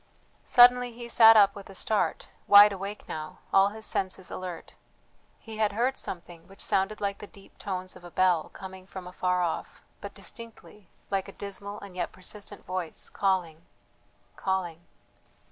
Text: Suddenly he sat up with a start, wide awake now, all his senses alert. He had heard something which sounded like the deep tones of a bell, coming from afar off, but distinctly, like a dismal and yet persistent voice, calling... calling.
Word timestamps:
Suddenly 0.45 0.93
he 0.93 1.07
sat 1.07 1.37
up 1.37 1.53
with 1.53 1.69
a 1.69 1.75
start, 1.75 2.25
wide 2.47 2.71
awake 2.73 3.07
now, 3.07 3.37
all 3.53 3.67
his 3.69 3.85
senses 3.85 4.31
alert. 4.31 4.73
He 5.37 5.57
had 5.57 5.73
heard 5.73 5.95
something 5.95 6.47
which 6.47 6.59
sounded 6.63 6.99
like 6.99 7.19
the 7.19 7.27
deep 7.27 7.59
tones 7.59 7.95
of 7.95 8.03
a 8.03 8.09
bell, 8.09 8.49
coming 8.51 8.87
from 8.87 9.05
afar 9.05 9.43
off, 9.43 9.83
but 10.01 10.15
distinctly, 10.15 10.89
like 11.11 11.27
a 11.27 11.31
dismal 11.33 11.79
and 11.81 11.95
yet 11.95 12.11
persistent 12.11 12.65
voice, 12.65 13.09
calling... 13.09 13.67
calling. 14.35 14.87